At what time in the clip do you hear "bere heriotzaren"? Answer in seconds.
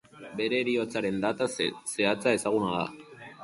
0.37-1.21